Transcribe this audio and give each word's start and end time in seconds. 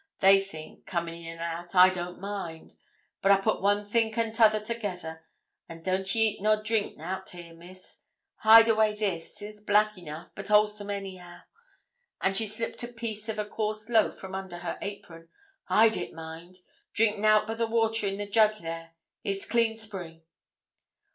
They 0.19 0.39
think, 0.39 0.87
comin' 0.87 1.13
in 1.13 1.37
an' 1.37 1.37
out, 1.41 1.75
I 1.75 1.89
don't 1.89 2.19
mind; 2.19 2.73
but 3.21 3.31
I 3.31 3.37
put 3.37 3.61
one 3.61 3.85
think 3.85 4.17
an' 4.17 4.33
t'other 4.33 4.59
together. 4.59 5.23
An' 5.69 5.83
don't 5.83 6.15
ye 6.15 6.23
eat 6.29 6.41
nor 6.41 6.63
drink 6.63 6.97
nout 6.97 7.29
here, 7.29 7.53
Miss; 7.53 7.99
hide 8.37 8.67
away 8.67 8.95
this; 8.95 9.43
it's 9.43 9.61
black 9.61 9.99
enough, 9.99 10.31
but 10.33 10.47
wholesome 10.47 10.89
anyhow!' 10.89 11.41
and 12.19 12.35
she 12.35 12.47
slipt 12.47 12.81
a 12.81 12.87
piece 12.87 13.29
of 13.29 13.37
a 13.37 13.45
coarse 13.45 13.89
loaf 13.91 14.15
from 14.15 14.33
under 14.33 14.57
her 14.57 14.79
apron. 14.81 15.29
'Hide 15.65 15.97
it 15.97 16.13
mind. 16.13 16.61
Drink 16.95 17.19
nout 17.19 17.45
but 17.45 17.59
the 17.59 17.67
water 17.67 18.07
in 18.07 18.17
the 18.17 18.25
jug 18.25 18.55
there 18.55 18.93
it's 19.23 19.45
clean 19.45 19.77
spring.' 19.77 20.23